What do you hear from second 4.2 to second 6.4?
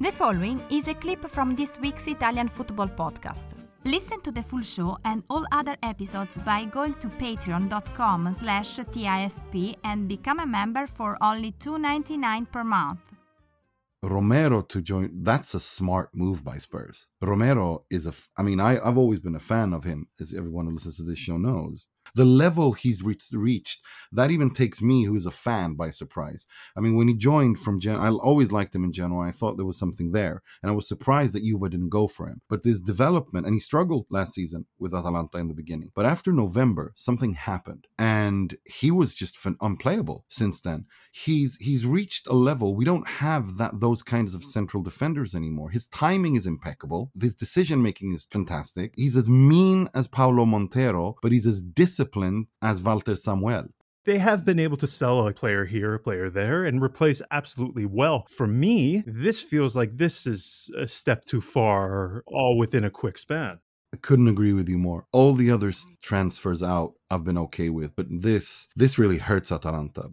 to the full show and all other episodes